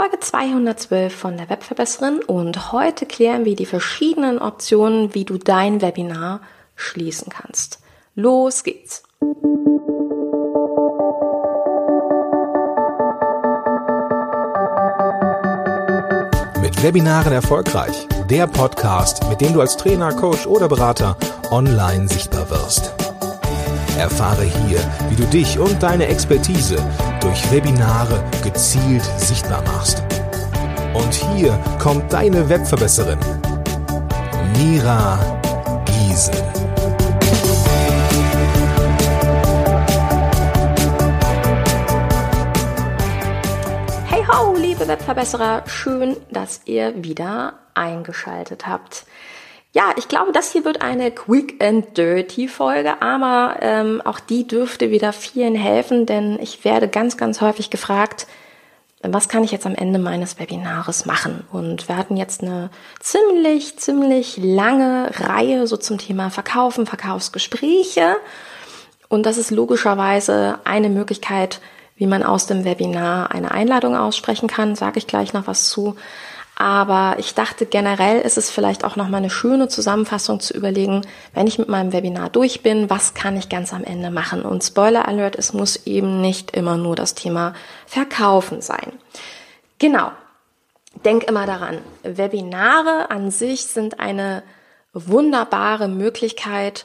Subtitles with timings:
[0.00, 5.82] Folge 212 von der Webverbesserin und heute klären wir die verschiedenen Optionen, wie du dein
[5.82, 6.40] Webinar
[6.74, 7.80] schließen kannst.
[8.14, 9.02] Los geht's!
[16.62, 18.08] Mit Webinaren erfolgreich.
[18.30, 21.18] Der Podcast, mit dem du als Trainer, Coach oder Berater
[21.50, 22.94] online sichtbar wirst.
[24.00, 24.80] Erfahre hier,
[25.10, 26.76] wie du dich und deine Expertise
[27.20, 30.02] durch Webinare gezielt sichtbar machst.
[30.94, 33.18] Und hier kommt deine Webverbesserin,
[34.56, 35.18] Mira
[35.84, 36.34] Giesen.
[44.08, 49.04] Hey ho, liebe Webverbesserer, schön, dass ihr wieder eingeschaltet habt.
[49.72, 54.46] Ja, ich glaube, das hier wird eine Quick and Dirty Folge, aber ähm, auch die
[54.46, 58.26] dürfte wieder vielen helfen, denn ich werde ganz, ganz häufig gefragt,
[59.02, 61.44] was kann ich jetzt am Ende meines Webinars machen?
[61.52, 68.16] Und wir hatten jetzt eine ziemlich, ziemlich lange Reihe so zum Thema Verkaufen, Verkaufsgespräche.
[69.08, 71.60] Und das ist logischerweise eine Möglichkeit,
[71.96, 74.74] wie man aus dem Webinar eine Einladung aussprechen kann.
[74.74, 75.96] Sage ich gleich noch was zu.
[76.60, 81.46] Aber ich dachte generell ist es vielleicht auch nochmal eine schöne Zusammenfassung zu überlegen, wenn
[81.46, 84.42] ich mit meinem Webinar durch bin, was kann ich ganz am Ende machen?
[84.42, 87.54] Und Spoiler Alert, es muss eben nicht immer nur das Thema
[87.86, 88.92] Verkaufen sein.
[89.78, 90.12] Genau.
[91.02, 94.42] Denk immer daran, Webinare an sich sind eine
[94.92, 96.84] wunderbare Möglichkeit,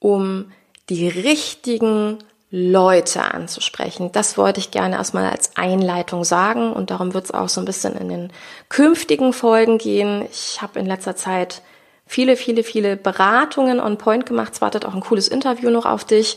[0.00, 0.50] um
[0.88, 2.18] die richtigen
[2.54, 4.12] Leute anzusprechen.
[4.12, 7.64] Das wollte ich gerne erstmal als Einleitung sagen und darum wird es auch so ein
[7.64, 8.32] bisschen in den
[8.68, 10.26] künftigen Folgen gehen.
[10.30, 11.62] Ich habe in letzter Zeit
[12.06, 14.52] viele, viele, viele Beratungen on Point gemacht.
[14.52, 16.36] Es wartet auch ein cooles Interview noch auf dich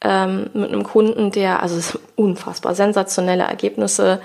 [0.00, 4.20] ähm, mit einem Kunden, der also unfassbar sensationelle Ergebnisse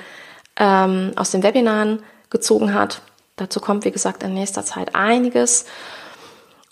[0.56, 3.02] ähm, aus den Webinaren gezogen hat.
[3.36, 5.66] Dazu kommt, wie gesagt, in nächster Zeit einiges.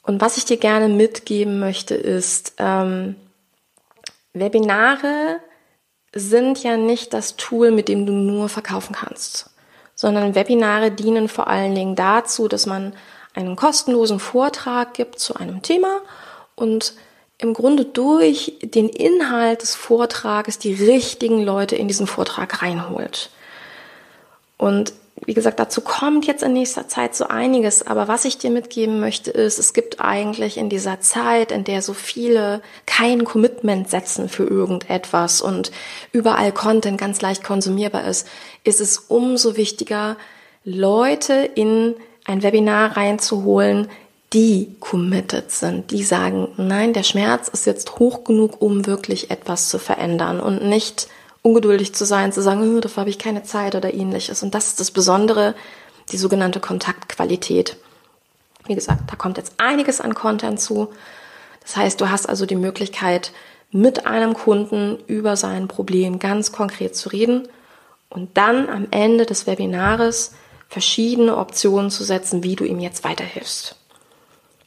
[0.02, 3.15] Und was ich dir gerne mitgeben möchte, ist, ähm,
[4.35, 5.39] Webinare
[6.13, 9.49] sind ja nicht das Tool, mit dem du nur verkaufen kannst,
[9.95, 12.93] sondern Webinare dienen vor allen Dingen dazu, dass man
[13.33, 16.01] einen kostenlosen Vortrag gibt zu einem Thema
[16.55, 16.93] und
[17.37, 23.29] im Grunde durch den Inhalt des Vortrages die richtigen Leute in diesen Vortrag reinholt.
[24.57, 24.93] Und
[25.23, 27.87] wie gesagt, dazu kommt jetzt in nächster Zeit so einiges.
[27.87, 31.81] Aber was ich dir mitgeben möchte, ist, es gibt eigentlich in dieser Zeit, in der
[31.81, 35.71] so viele kein Commitment setzen für irgendetwas und
[36.11, 38.27] überall Content ganz leicht konsumierbar ist,
[38.64, 40.17] ist es umso wichtiger,
[40.65, 41.95] Leute in
[42.26, 43.87] ein Webinar reinzuholen,
[44.33, 49.70] die committed sind, die sagen, nein, der Schmerz ist jetzt hoch genug, um wirklich etwas
[49.70, 51.08] zu verändern und nicht
[51.45, 54.42] ungeduldig zu sein, zu sagen, dafür habe ich keine Zeit oder ähnliches.
[54.42, 55.54] Und das ist das Besondere,
[56.11, 57.78] die sogenannte Kontaktqualität.
[58.66, 60.89] Wie gesagt, da kommt jetzt einiges an Content zu.
[61.61, 63.32] Das heißt, du hast also die Möglichkeit,
[63.70, 67.48] mit einem Kunden über sein Problem ganz konkret zu reden
[68.10, 70.33] und dann am Ende des Webinares
[70.67, 73.76] verschiedene Optionen zu setzen, wie du ihm jetzt weiterhilfst.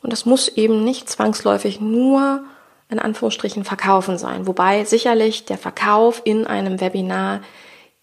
[0.00, 2.44] Und das muss eben nicht zwangsläufig nur
[2.90, 4.46] in Anführungsstrichen verkaufen sein.
[4.46, 7.40] Wobei sicherlich der Verkauf in einem Webinar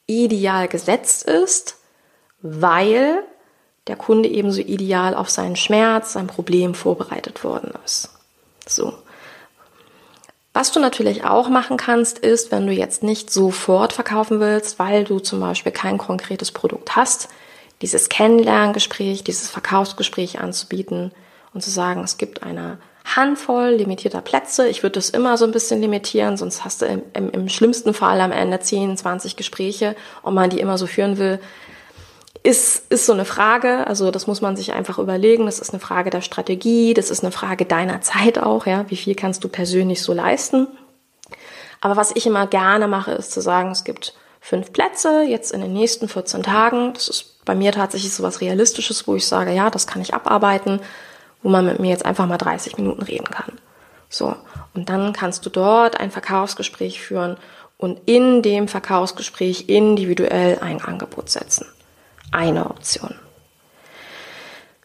[0.07, 1.77] ideal gesetzt ist,
[2.41, 3.23] weil
[3.87, 8.09] der Kunde ebenso ideal auf seinen Schmerz, sein Problem vorbereitet worden ist.
[8.67, 8.93] So.
[10.53, 15.03] Was du natürlich auch machen kannst, ist, wenn du jetzt nicht sofort verkaufen willst, weil
[15.03, 17.27] du zum Beispiel kein konkretes Produkt hast,
[17.81, 21.11] dieses Kennenlerngespräch, dieses Verkaufsgespräch anzubieten
[21.53, 24.67] und zu sagen, es gibt eine Handvoll limitierter Plätze.
[24.67, 27.93] Ich würde das immer so ein bisschen limitieren, sonst hast du im, im, im schlimmsten
[27.93, 31.39] Fall am Ende 10, 20 Gespräche und man die immer so führen will.
[32.41, 35.45] Ist, ist so eine Frage, also das muss man sich einfach überlegen.
[35.45, 38.85] Das ist eine Frage der Strategie, das ist eine Frage deiner Zeit auch, ja.
[38.89, 40.67] Wie viel kannst du persönlich so leisten?
[41.81, 45.61] Aber was ich immer gerne mache, ist zu sagen, es gibt fünf Plätze jetzt in
[45.61, 46.93] den nächsten 14 Tagen.
[46.93, 50.13] Das ist bei mir tatsächlich so was Realistisches, wo ich sage, ja, das kann ich
[50.13, 50.81] abarbeiten
[51.45, 53.51] wo man mit mir jetzt einfach mal 30 Minuten reden kann.
[54.09, 54.35] So.
[54.73, 57.37] Und dann kannst du dort ein Verkaufsgespräch führen
[57.77, 61.67] und in dem Verkaufsgespräch individuell ein Angebot setzen.
[62.31, 63.13] Eine Option.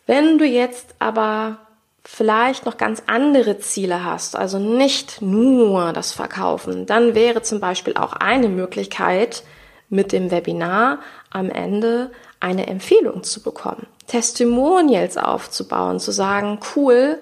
[0.04, 1.56] Wenn du jetzt aber
[2.04, 7.96] vielleicht noch ganz andere Ziele hast, also nicht nur das Verkaufen, dann wäre zum Beispiel
[7.96, 9.44] auch eine Möglichkeit,
[9.90, 11.00] mit dem Webinar
[11.30, 13.86] am Ende eine Empfehlung zu bekommen.
[14.06, 17.18] Testimonials aufzubauen, zu sagen, cool,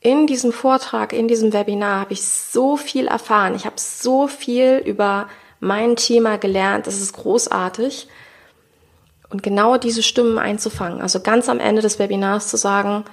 [0.00, 3.54] in diesem Vortrag, in diesem Webinar habe ich so viel erfahren.
[3.54, 5.28] Ich habe so viel über
[5.58, 6.86] mein Thema gelernt.
[6.86, 8.08] Das ist großartig.
[9.28, 11.02] Und genau diese Stimmen einzufangen.
[11.02, 13.04] Also ganz am Ende des Webinars zu sagen,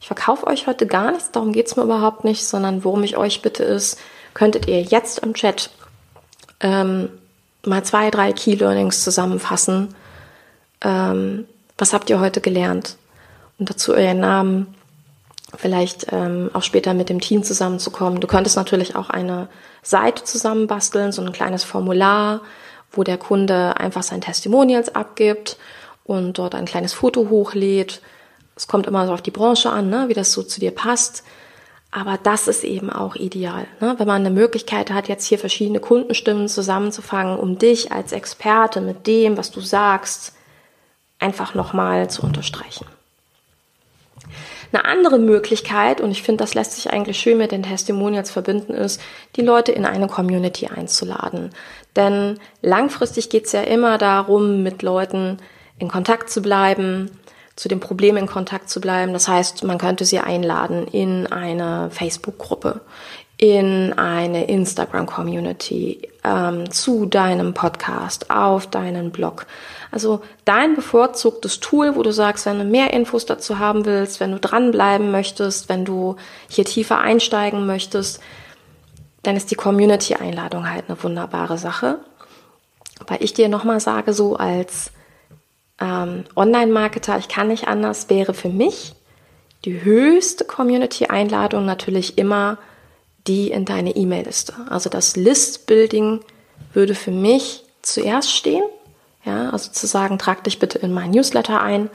[0.00, 3.40] ich verkaufe euch heute gar nichts, darum geht's mir überhaupt nicht, sondern worum ich euch
[3.40, 4.00] bitte ist,
[4.34, 5.70] könntet ihr jetzt im Chat
[6.58, 7.08] ähm,
[7.66, 9.94] mal zwei, drei Key Learnings zusammenfassen.
[10.80, 11.46] Ähm,
[11.78, 12.96] was habt ihr heute gelernt?
[13.58, 14.74] Und dazu euren Namen,
[15.56, 18.20] vielleicht ähm, auch später mit dem Team zusammenzukommen.
[18.20, 19.48] Du könntest natürlich auch eine
[19.82, 22.40] Seite zusammenbasteln, so ein kleines Formular,
[22.90, 25.56] wo der Kunde einfach sein Testimonials abgibt
[26.04, 28.00] und dort ein kleines Foto hochlädt.
[28.56, 31.24] Es kommt immer so auf die Branche an, ne, wie das so zu dir passt.
[31.94, 33.94] Aber das ist eben auch ideal, ne?
[33.98, 39.06] wenn man eine Möglichkeit hat, jetzt hier verschiedene Kundenstimmen zusammenzufangen, um dich als Experte mit
[39.06, 40.32] dem, was du sagst,
[41.18, 42.86] einfach nochmal zu unterstreichen.
[44.72, 48.72] Eine andere Möglichkeit, und ich finde, das lässt sich eigentlich schön mit den Testimonials verbinden,
[48.72, 48.98] ist,
[49.36, 51.50] die Leute in eine Community einzuladen.
[51.94, 55.36] Denn langfristig geht es ja immer darum, mit Leuten
[55.78, 57.10] in Kontakt zu bleiben,
[57.56, 59.12] zu dem Problem in Kontakt zu bleiben.
[59.12, 62.80] Das heißt, man könnte sie einladen in eine Facebook-Gruppe,
[63.36, 69.46] in eine Instagram-Community, ähm, zu deinem Podcast, auf deinen Blog.
[69.90, 74.32] Also dein bevorzugtes Tool, wo du sagst, wenn du mehr Infos dazu haben willst, wenn
[74.32, 76.16] du dranbleiben möchtest, wenn du
[76.48, 78.20] hier tiefer einsteigen möchtest,
[79.22, 81.98] dann ist die Community-Einladung halt eine wunderbare Sache.
[83.06, 84.92] Weil ich dir nochmal sage, so als
[85.82, 88.94] ähm, Online-Marketer, ich kann nicht anders, wäre für mich
[89.64, 92.58] die höchste Community-Einladung natürlich immer
[93.26, 94.54] die in deine E-Mail-Liste.
[94.68, 96.20] Also das List-Building
[96.72, 98.64] würde für mich zuerst stehen.
[99.24, 101.90] Ja, also zu sagen, trag dich bitte in mein Newsletter ein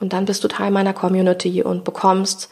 [0.00, 2.48] und dann bist du Teil meiner Community und bekommst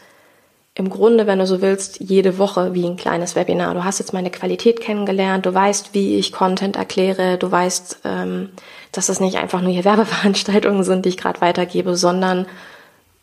[0.75, 3.75] im Grunde, wenn du so willst, jede Woche wie ein kleines Webinar.
[3.75, 8.49] Du hast jetzt meine Qualität kennengelernt, du weißt, wie ich Content erkläre, du weißt, ähm,
[8.91, 12.47] dass das nicht einfach nur hier Werbeveranstaltungen sind, die ich gerade weitergebe, sondern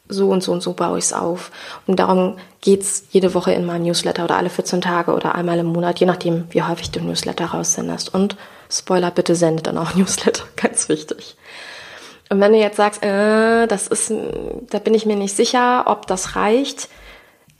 [0.08, 1.50] so und so und so baue ich es auf.
[1.86, 5.66] Und darum geht's jede Woche in meinem Newsletter oder alle 14 Tage oder einmal im
[5.66, 8.12] Monat, je nachdem, wie häufig du Newsletter raussendest.
[8.14, 8.36] Und
[8.70, 11.36] Spoiler, bitte sendet dann auch Newsletter, ganz wichtig.
[12.28, 14.12] Und wenn du jetzt sagst, äh, das ist,
[14.70, 16.88] da bin ich mir nicht sicher, ob das reicht,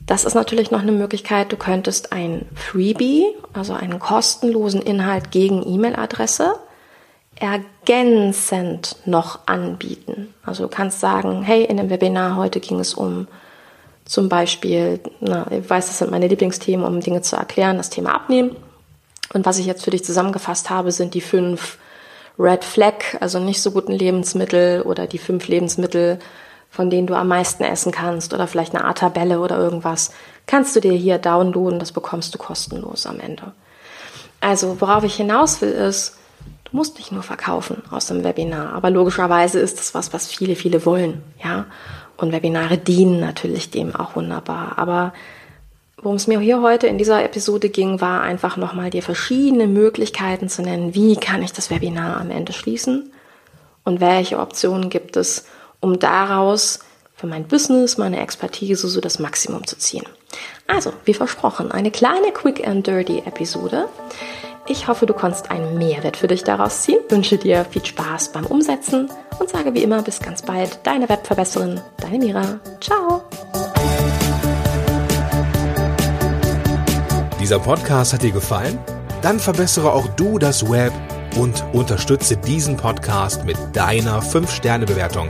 [0.05, 1.51] das ist natürlich noch eine Möglichkeit.
[1.51, 6.55] Du könntest ein Freebie, also einen kostenlosen Inhalt gegen E-Mail-Adresse,
[7.35, 10.33] ergänzend noch anbieten.
[10.43, 13.27] Also du kannst sagen, hey, in dem Webinar heute ging es um
[14.05, 18.13] zum Beispiel, na, ich weiß, das sind meine Lieblingsthemen, um Dinge zu erklären, das Thema
[18.13, 18.55] Abnehmen.
[19.33, 21.77] Und was ich jetzt für dich zusammengefasst habe, sind die fünf
[22.37, 26.19] Red Flag, also nicht so guten Lebensmittel oder die fünf Lebensmittel,
[26.71, 30.11] von denen du am meisten essen kannst oder vielleicht eine Art Tabelle oder irgendwas,
[30.47, 33.51] kannst du dir hier downloaden, das bekommst du kostenlos am Ende.
[34.39, 36.17] Also worauf ich hinaus will ist,
[36.63, 40.55] du musst nicht nur verkaufen aus dem Webinar, aber logischerweise ist das was, was viele,
[40.55, 41.65] viele wollen, ja.
[42.15, 44.77] Und Webinare dienen natürlich dem auch wunderbar.
[44.77, 45.11] Aber
[45.97, 50.47] worum es mir hier heute in dieser Episode ging, war einfach nochmal dir verschiedene Möglichkeiten
[50.47, 53.11] zu nennen, wie kann ich das Webinar am Ende schließen
[53.83, 55.45] und welche Optionen gibt es,
[55.81, 56.79] um daraus
[57.15, 60.05] für mein Business, meine Expertise so das Maximum zu ziehen.
[60.67, 63.89] Also, wie versprochen, eine kleine Quick and Dirty Episode.
[64.67, 66.99] Ich hoffe, du konntest einen Mehrwert für dich daraus ziehen.
[67.09, 70.79] Wünsche dir viel Spaß beim Umsetzen und sage wie immer bis ganz bald.
[70.83, 72.59] Deine Webverbesserin, deine Mira.
[72.79, 73.23] Ciao.
[77.39, 78.79] Dieser Podcast hat dir gefallen?
[79.23, 80.93] Dann verbessere auch du das Web
[81.37, 85.29] und unterstütze diesen Podcast mit deiner 5-Sterne-Bewertung